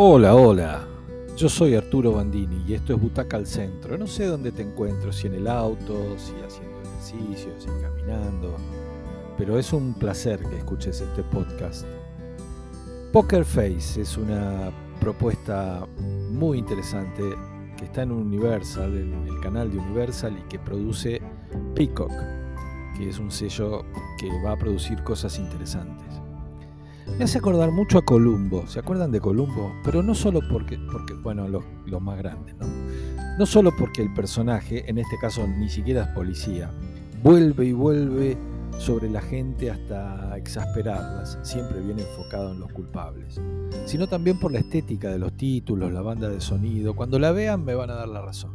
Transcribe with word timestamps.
Hola, 0.00 0.36
hola. 0.36 0.86
Yo 1.36 1.48
soy 1.48 1.74
Arturo 1.74 2.12
Bandini 2.12 2.62
y 2.68 2.74
esto 2.74 2.94
es 2.94 3.00
Butaca 3.00 3.36
al 3.36 3.48
Centro. 3.48 3.98
No 3.98 4.06
sé 4.06 4.26
dónde 4.26 4.52
te 4.52 4.62
encuentro, 4.62 5.12
si 5.12 5.26
en 5.26 5.34
el 5.34 5.48
auto, 5.48 6.16
si 6.16 6.34
haciendo 6.34 6.80
ejercicio, 6.82 7.52
si 7.58 7.66
caminando, 7.82 8.54
pero 9.36 9.58
es 9.58 9.72
un 9.72 9.94
placer 9.94 10.38
que 10.38 10.58
escuches 10.58 11.00
este 11.00 11.24
podcast. 11.24 11.84
Poker 13.12 13.44
Face 13.44 14.00
es 14.00 14.16
una 14.16 14.70
propuesta 15.00 15.84
muy 16.30 16.58
interesante 16.58 17.24
que 17.76 17.86
está 17.86 18.02
en 18.02 18.12
Universal, 18.12 18.96
en 18.96 19.26
el 19.26 19.40
canal 19.40 19.68
de 19.68 19.78
Universal 19.78 20.38
y 20.38 20.48
que 20.48 20.60
produce 20.60 21.20
Peacock, 21.74 22.12
que 22.96 23.08
es 23.08 23.18
un 23.18 23.32
sello 23.32 23.84
que 24.16 24.30
va 24.44 24.52
a 24.52 24.56
producir 24.56 25.02
cosas 25.02 25.40
interesantes. 25.40 26.17
Me 27.16 27.24
hace 27.24 27.38
acordar 27.38 27.70
mucho 27.72 27.98
a 27.98 28.04
Columbo, 28.04 28.66
¿se 28.66 28.78
acuerdan 28.78 29.10
de 29.10 29.20
Columbo? 29.20 29.72
Pero 29.84 30.02
no 30.02 30.14
solo 30.14 30.40
porque, 30.48 30.78
bueno, 31.22 31.48
los, 31.48 31.64
más 32.00 32.18
grandes, 32.18 32.56
¿no? 32.56 32.66
No 33.38 33.46
solo 33.46 33.72
porque 33.76 34.02
el 34.02 34.12
personaje, 34.14 34.88
en 34.88 34.98
este 34.98 35.16
caso 35.20 35.46
ni 35.46 35.68
siquiera 35.68 36.02
es 36.02 36.08
policía, 36.08 36.70
vuelve 37.22 37.66
y 37.66 37.72
vuelve 37.72 38.36
sobre 38.78 39.10
la 39.10 39.20
gente 39.20 39.70
hasta 39.70 40.36
exasperarlas, 40.36 41.38
siempre 41.42 41.80
bien 41.80 41.98
enfocado 41.98 42.52
en 42.52 42.60
los 42.60 42.70
culpables, 42.72 43.40
sino 43.86 44.06
también 44.06 44.38
por 44.38 44.52
la 44.52 44.60
estética 44.60 45.10
de 45.10 45.18
los 45.18 45.32
títulos, 45.36 45.92
la 45.92 46.02
banda 46.02 46.28
de 46.28 46.40
sonido. 46.40 46.94
Cuando 46.94 47.18
la 47.18 47.32
vean 47.32 47.64
me 47.64 47.74
van 47.74 47.90
a 47.90 47.94
dar 47.94 48.08
la 48.08 48.22
razón. 48.22 48.54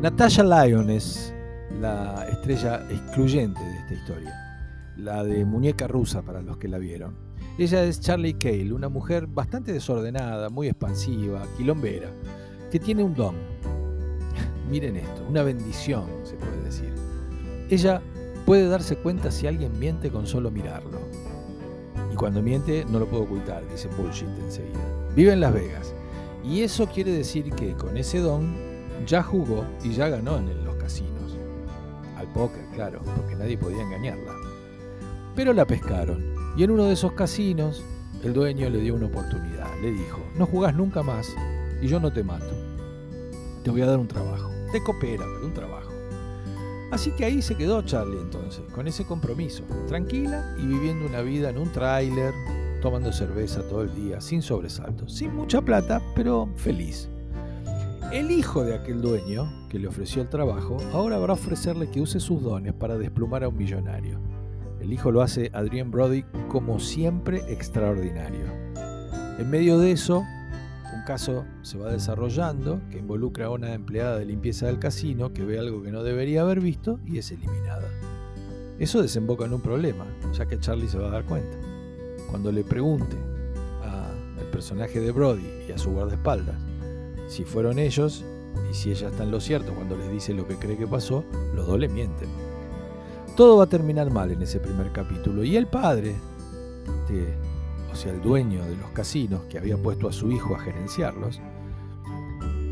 Natasha 0.00 0.44
Lyon 0.44 0.90
es 0.90 1.34
la 1.80 2.26
estrella 2.28 2.86
excluyente 2.90 3.60
de 3.60 3.78
esta 3.78 3.94
historia, 3.94 4.34
la 4.96 5.24
de 5.24 5.44
muñeca 5.44 5.88
rusa 5.88 6.22
para 6.22 6.42
los 6.42 6.58
que 6.58 6.68
la 6.68 6.78
vieron. 6.78 7.25
Ella 7.58 7.84
es 7.84 8.00
Charlie 8.00 8.34
Cale, 8.34 8.70
una 8.74 8.90
mujer 8.90 9.26
bastante 9.26 9.72
desordenada, 9.72 10.50
muy 10.50 10.68
expansiva, 10.68 11.42
quilombera, 11.56 12.10
que 12.70 12.78
tiene 12.78 13.02
un 13.02 13.14
don. 13.14 13.34
Miren 14.70 14.96
esto, 14.96 15.24
una 15.26 15.42
bendición, 15.42 16.04
se 16.24 16.34
puede 16.34 16.62
decir. 16.62 16.92
Ella 17.70 18.02
puede 18.44 18.68
darse 18.68 18.96
cuenta 18.96 19.30
si 19.30 19.46
alguien 19.46 19.78
miente 19.78 20.10
con 20.10 20.26
solo 20.26 20.50
mirarlo. 20.50 21.00
Y 22.12 22.16
cuando 22.16 22.42
miente 22.42 22.84
no 22.90 22.98
lo 22.98 23.06
puede 23.08 23.22
ocultar, 23.22 23.66
dice 23.70 23.88
bullshit 23.96 24.28
enseguida. 24.38 24.78
Vive 25.14 25.32
en 25.32 25.40
Las 25.40 25.54
Vegas. 25.54 25.94
Y 26.44 26.60
eso 26.60 26.86
quiere 26.86 27.10
decir 27.10 27.50
que 27.54 27.72
con 27.72 27.96
ese 27.96 28.18
don 28.18 28.54
ya 29.06 29.22
jugó 29.22 29.64
y 29.82 29.92
ya 29.92 30.10
ganó 30.10 30.36
en 30.36 30.62
los 30.62 30.76
casinos. 30.76 31.38
Al 32.18 32.30
póker, 32.34 32.66
claro, 32.74 33.00
porque 33.16 33.34
nadie 33.34 33.56
podía 33.56 33.82
engañarla. 33.82 34.34
Pero 35.34 35.54
la 35.54 35.66
pescaron 35.66 36.35
y 36.56 36.64
en 36.64 36.70
uno 36.70 36.84
de 36.84 36.94
esos 36.94 37.12
casinos, 37.12 37.84
el 38.22 38.32
dueño 38.32 38.70
le 38.70 38.80
dio 38.80 38.94
una 38.94 39.06
oportunidad. 39.06 39.68
Le 39.82 39.90
dijo, 39.90 40.20
no 40.36 40.46
jugás 40.46 40.74
nunca 40.74 41.02
más 41.02 41.34
y 41.82 41.86
yo 41.86 42.00
no 42.00 42.12
te 42.12 42.24
mato. 42.24 42.54
Te 43.62 43.70
voy 43.70 43.82
a 43.82 43.86
dar 43.86 43.98
un 43.98 44.08
trabajo. 44.08 44.50
Te 44.72 44.82
coopera, 44.82 45.24
pero 45.34 45.46
un 45.46 45.52
trabajo. 45.52 45.90
Así 46.90 47.10
que 47.10 47.24
ahí 47.24 47.42
se 47.42 47.56
quedó 47.56 47.82
Charlie 47.82 48.18
entonces, 48.18 48.62
con 48.74 48.86
ese 48.88 49.04
compromiso, 49.04 49.64
tranquila 49.86 50.56
y 50.58 50.66
viviendo 50.66 51.06
una 51.06 51.20
vida 51.20 51.50
en 51.50 51.58
un 51.58 51.70
tráiler, 51.72 52.32
tomando 52.80 53.12
cerveza 53.12 53.62
todo 53.68 53.82
el 53.82 53.94
día, 53.94 54.20
sin 54.20 54.40
sobresaltos, 54.40 55.12
sin 55.12 55.34
mucha 55.34 55.60
plata, 55.60 56.00
pero 56.14 56.48
feliz. 56.56 57.08
El 58.12 58.30
hijo 58.30 58.64
de 58.64 58.76
aquel 58.76 59.02
dueño 59.02 59.50
que 59.68 59.80
le 59.80 59.88
ofreció 59.88 60.22
el 60.22 60.28
trabajo 60.28 60.76
ahora 60.92 61.18
va 61.18 61.26
a 61.26 61.32
ofrecerle 61.32 61.90
que 61.90 62.00
use 62.00 62.20
sus 62.20 62.40
dones 62.40 62.72
para 62.72 62.96
desplumar 62.96 63.42
a 63.42 63.48
un 63.48 63.56
millonario. 63.56 64.35
El 64.80 64.92
hijo 64.92 65.10
lo 65.10 65.22
hace 65.22 65.50
Adrian 65.52 65.90
Brody 65.90 66.24
como 66.48 66.78
siempre 66.78 67.42
extraordinario. 67.52 68.44
En 69.38 69.50
medio 69.50 69.78
de 69.78 69.92
eso, 69.92 70.24
un 70.94 71.02
caso 71.06 71.44
se 71.62 71.78
va 71.78 71.90
desarrollando 71.90 72.80
que 72.90 72.98
involucra 72.98 73.46
a 73.46 73.50
una 73.50 73.74
empleada 73.74 74.18
de 74.18 74.24
limpieza 74.24 74.66
del 74.66 74.78
casino 74.78 75.32
que 75.32 75.44
ve 75.44 75.58
algo 75.58 75.82
que 75.82 75.92
no 75.92 76.02
debería 76.02 76.42
haber 76.42 76.60
visto 76.60 77.00
y 77.04 77.18
es 77.18 77.30
eliminada. 77.30 77.88
Eso 78.78 79.02
desemboca 79.02 79.46
en 79.46 79.54
un 79.54 79.60
problema, 79.60 80.06
ya 80.32 80.46
que 80.46 80.58
Charlie 80.58 80.88
se 80.88 80.98
va 80.98 81.08
a 81.08 81.12
dar 81.12 81.24
cuenta. 81.24 81.56
Cuando 82.30 82.52
le 82.52 82.64
pregunte 82.64 83.16
al 83.82 84.46
personaje 84.50 85.00
de 85.00 85.10
Brody 85.10 85.48
y 85.68 85.72
a 85.72 85.78
su 85.78 85.90
guardaespaldas 85.90 86.56
si 87.28 87.44
fueron 87.44 87.78
ellos 87.78 88.24
y 88.70 88.74
si 88.74 88.90
ella 88.90 89.08
está 89.08 89.24
en 89.24 89.30
lo 89.30 89.40
cierto 89.40 89.74
cuando 89.74 89.96
les 89.96 90.10
dice 90.10 90.32
lo 90.32 90.46
que 90.46 90.56
cree 90.56 90.76
que 90.76 90.86
pasó, 90.86 91.24
los 91.54 91.66
dos 91.66 91.78
le 91.78 91.88
mienten. 91.88 92.45
Todo 93.36 93.58
va 93.58 93.64
a 93.64 93.68
terminar 93.68 94.10
mal 94.10 94.30
en 94.30 94.40
ese 94.40 94.58
primer 94.58 94.92
capítulo. 94.92 95.44
Y 95.44 95.56
el 95.56 95.66
padre, 95.66 96.14
o 97.92 97.94
sea, 97.94 98.10
el 98.10 98.22
dueño 98.22 98.64
de 98.64 98.76
los 98.76 98.90
casinos 98.92 99.42
que 99.50 99.58
había 99.58 99.76
puesto 99.76 100.08
a 100.08 100.12
su 100.12 100.32
hijo 100.32 100.54
a 100.54 100.58
gerenciarlos, 100.58 101.42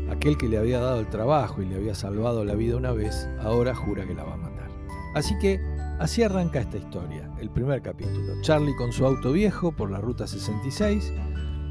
aquel 0.09 0.37
que 0.37 0.49
le 0.49 0.57
había 0.57 0.79
dado 0.79 0.99
el 0.99 1.07
trabajo 1.07 1.61
y 1.61 1.67
le 1.67 1.75
había 1.75 1.93
salvado 1.93 2.43
la 2.43 2.55
vida 2.55 2.77
una 2.77 2.93
vez, 2.93 3.29
ahora 3.41 3.75
jura 3.75 4.07
que 4.07 4.15
la 4.15 4.23
va 4.23 4.33
a 4.33 4.37
matar. 4.37 4.69
Así 5.13 5.37
que 5.37 5.59
así 5.99 6.23
arranca 6.23 6.61
esta 6.61 6.77
historia, 6.77 7.29
el 7.39 7.51
primer 7.51 7.83
capítulo. 7.83 8.33
Charlie 8.41 8.75
con 8.75 8.91
su 8.91 9.05
auto 9.05 9.33
viejo 9.33 9.71
por 9.71 9.91
la 9.91 10.01
ruta 10.01 10.25
66 10.25 11.13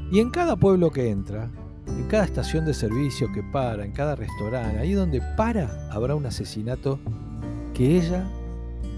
y 0.09 0.19
en 0.21 0.29
cada 0.29 0.55
pueblo 0.55 0.89
que 0.89 1.09
entra, 1.09 1.51
en 1.85 2.07
cada 2.07 2.23
estación 2.23 2.65
de 2.65 2.73
servicio 2.73 3.27
que 3.33 3.43
para, 3.43 3.83
en 3.83 3.91
cada 3.91 4.15
restaurante, 4.15 4.79
ahí 4.79 4.93
donde 4.93 5.21
para, 5.35 5.89
habrá 5.91 6.15
un 6.15 6.25
asesinato 6.25 6.97
que 7.73 7.97
ella 7.97 8.25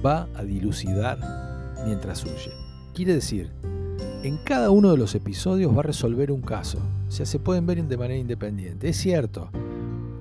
va 0.06 0.28
a 0.36 0.44
dilucidar 0.44 1.18
mientras 1.86 2.24
huye. 2.24 2.52
Quiere 2.94 3.14
decir, 3.14 3.52
en 4.24 4.38
cada 4.38 4.72
uno 4.72 4.92
de 4.92 4.98
los 4.98 5.16
episodios 5.16 5.76
va 5.76 5.80
a 5.80 5.84
resolver 5.84 6.32
un 6.32 6.42
caso. 6.42 6.80
O 7.08 7.12
sea, 7.12 7.26
se 7.26 7.40
pueden 7.40 7.66
ver 7.66 7.84
de 7.84 7.98
manera 7.98 8.20
independiente. 8.20 8.90
Es 8.90 8.98
cierto, 8.98 9.50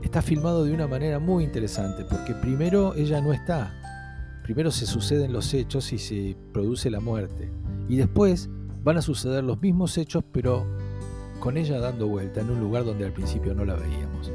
está 0.03 0.23
filmado 0.23 0.65
de 0.65 0.73
una 0.73 0.87
manera 0.87 1.19
muy 1.19 1.45
interesante, 1.45 2.05
porque 2.05 2.35
primero 2.35 2.95
ella 2.95 3.21
no 3.21 3.33
está. 3.33 3.75
Primero 4.45 4.71
se 4.71 4.87
suceden 4.87 5.33
los 5.33 5.53
hechos 5.55 5.93
y 5.93 5.99
se 5.99 6.37
produce 6.53 6.91
la 6.91 7.01
muerte. 7.01 7.51
Y 7.89 7.97
después 7.97 8.49
van 8.85 8.99
a 8.99 9.03
suceder 9.03 9.43
los 9.43 9.61
mismos 9.61 9.99
hechos, 9.99 10.23
pero 10.31 10.65
con 11.41 11.57
ella 11.57 11.81
dando 11.81 12.07
vuelta 12.07 12.41
en 12.41 12.51
un 12.51 12.61
lugar 12.61 12.85
donde 12.85 13.05
al 13.05 13.13
principio 13.13 13.55
no 13.55 13.65
la 13.65 13.75
veíamos. 13.75 14.31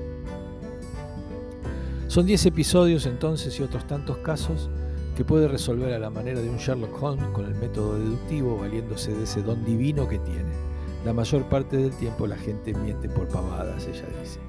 Son 2.07 2.25
10 2.25 2.47
episodios 2.47 3.06
entonces 3.06 3.57
y 3.57 3.63
otros 3.63 3.88
tantos 3.88 4.18
casos 4.18 4.69
que 5.16 5.26
puede 5.26 5.48
resolver 5.48 5.94
a 5.94 6.00
la 6.00 6.10
manera 6.10 6.40
de 6.40 6.50
un 6.50 6.58
Sherlock 6.58 7.02
Holmes 7.02 7.28
con 7.34 7.46
el 7.46 7.56
método 7.56 8.00
deductivo 8.00 8.58
valiéndose 8.58 9.14
de 9.14 9.24
ese 9.24 9.42
don 9.42 9.64
divino 9.66 10.08
que 10.08 10.20
tiene. 10.20 10.52
La 11.06 11.14
mayor 11.14 11.44
parte 11.50 11.78
del 11.78 11.92
tiempo 11.92 12.28
la 12.28 12.38
gente 12.38 12.74
miente 12.74 13.10
por 13.10 13.28
pavadas, 13.28 13.88
ella 13.88 14.06
dice. 14.22 14.40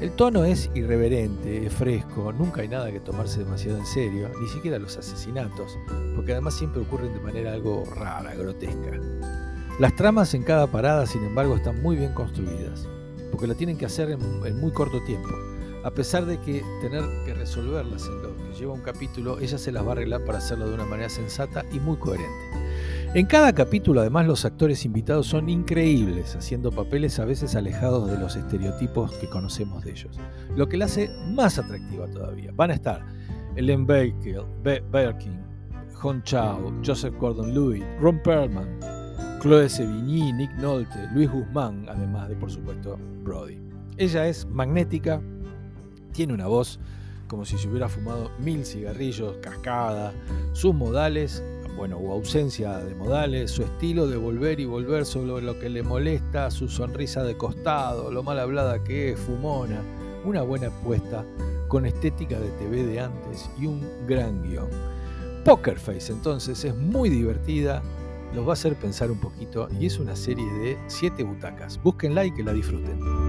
El 0.00 0.10
tono 0.12 0.44
es 0.44 0.70
irreverente, 0.74 1.66
es 1.66 1.72
fresco, 1.72 2.32
nunca 2.32 2.62
hay 2.62 2.68
nada 2.68 2.90
que 2.90 2.98
tomarse 2.98 3.44
demasiado 3.44 3.78
en 3.78 3.86
serio, 3.86 4.28
ni 4.40 4.48
siquiera 4.48 4.78
los 4.78 4.96
asesinatos, 4.96 5.78
porque 6.16 6.32
además 6.32 6.54
siempre 6.54 6.82
ocurren 6.82 7.12
de 7.14 7.20
manera 7.20 7.52
algo 7.52 7.84
rara, 7.94 8.34
grotesca. 8.34 8.98
Las 9.78 9.94
tramas 9.94 10.34
en 10.34 10.42
cada 10.42 10.66
parada, 10.66 11.06
sin 11.06 11.24
embargo, 11.24 11.54
están 11.54 11.80
muy 11.80 11.96
bien 11.96 12.12
construidas, 12.12 12.88
porque 13.30 13.46
la 13.46 13.54
tienen 13.54 13.78
que 13.78 13.86
hacer 13.86 14.10
en, 14.10 14.20
en 14.44 14.60
muy 14.60 14.72
corto 14.72 15.00
tiempo 15.04 15.28
a 15.84 15.90
pesar 15.90 16.24
de 16.24 16.40
que 16.40 16.62
tener 16.80 17.04
que 17.26 17.34
resolverlas 17.34 18.06
en 18.06 18.22
lo 18.22 18.34
que 18.36 18.58
lleva 18.58 18.72
un 18.72 18.80
capítulo, 18.80 19.38
ella 19.38 19.58
se 19.58 19.70
las 19.70 19.84
va 19.84 19.90
a 19.90 19.92
arreglar 19.92 20.24
para 20.24 20.38
hacerlo 20.38 20.66
de 20.66 20.74
una 20.74 20.86
manera 20.86 21.10
sensata 21.10 21.62
y 21.72 21.78
muy 21.78 21.98
coherente. 21.98 22.32
En 23.12 23.26
cada 23.26 23.52
capítulo, 23.52 24.00
además, 24.00 24.26
los 24.26 24.46
actores 24.46 24.86
invitados 24.86 25.26
son 25.26 25.50
increíbles, 25.50 26.34
haciendo 26.34 26.72
papeles 26.72 27.18
a 27.18 27.26
veces 27.26 27.54
alejados 27.54 28.10
de 28.10 28.18
los 28.18 28.34
estereotipos 28.34 29.12
que 29.18 29.28
conocemos 29.28 29.84
de 29.84 29.90
ellos, 29.92 30.18
lo 30.56 30.68
que 30.68 30.78
la 30.78 30.86
hace 30.86 31.10
más 31.28 31.58
atractiva 31.58 32.08
todavía. 32.08 32.50
Van 32.56 32.70
a 32.70 32.74
estar 32.74 33.04
Ellen 33.54 33.86
Baker, 33.86 34.42
Berkin, 34.62 35.38
Hon 36.02 36.22
Chao, 36.22 36.72
Joseph 36.84 37.14
Gordon-Levitt, 37.18 37.84
Ron 38.00 38.22
Perlman, 38.22 38.80
Chloe 39.40 39.68
Sevigny, 39.68 40.32
Nick 40.32 40.50
Nolte, 40.54 41.08
Luis 41.12 41.30
Guzmán, 41.30 41.86
además 41.90 42.30
de, 42.30 42.36
por 42.36 42.50
supuesto, 42.50 42.98
Brody. 43.22 43.60
Ella 43.96 44.26
es 44.26 44.46
magnética, 44.46 45.22
tiene 46.14 46.32
una 46.32 46.46
voz 46.46 46.78
como 47.28 47.44
si 47.44 47.58
se 47.58 47.68
hubiera 47.68 47.88
fumado 47.88 48.30
mil 48.38 48.64
cigarrillos, 48.64 49.36
cascada, 49.42 50.12
sus 50.52 50.74
modales, 50.74 51.42
bueno, 51.76 51.96
o 51.98 52.12
ausencia 52.12 52.78
de 52.78 52.94
modales, 52.94 53.50
su 53.50 53.62
estilo 53.62 54.06
de 54.06 54.16
volver 54.16 54.60
y 54.60 54.64
volver 54.64 55.04
sobre 55.04 55.42
lo 55.42 55.58
que 55.58 55.68
le 55.68 55.82
molesta, 55.82 56.50
su 56.50 56.68
sonrisa 56.68 57.24
de 57.24 57.36
costado, 57.36 58.12
lo 58.12 58.22
mal 58.22 58.38
hablada 58.38 58.82
que 58.84 59.12
es, 59.12 59.18
fumona, 59.18 59.82
una 60.24 60.42
buena 60.42 60.68
apuesta 60.68 61.24
con 61.68 61.86
estética 61.86 62.38
de 62.38 62.50
TV 62.50 62.84
de 62.84 63.00
antes 63.00 63.50
y 63.58 63.66
un 63.66 63.82
gran 64.06 64.42
guion. 64.42 64.68
Poker 65.44 65.78
Face 65.78 66.12
entonces 66.12 66.64
es 66.64 66.76
muy 66.76 67.08
divertida, 67.10 67.82
los 68.34 68.46
va 68.46 68.50
a 68.50 68.52
hacer 68.54 68.76
pensar 68.76 69.10
un 69.10 69.18
poquito 69.18 69.68
y 69.78 69.86
es 69.86 69.98
una 69.98 70.14
serie 70.14 70.46
de 70.60 70.78
siete 70.86 71.24
butacas. 71.24 71.82
Búsquenla 71.82 72.24
y 72.24 72.32
que 72.32 72.44
la 72.44 72.52
disfruten. 72.52 73.23